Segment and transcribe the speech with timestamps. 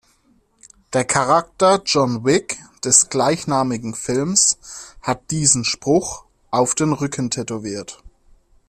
[0.93, 4.57] Der Charakter John Wick des gleichnamigen Films
[5.03, 8.01] hat diesen Spruch auf den Rücken tätowiert.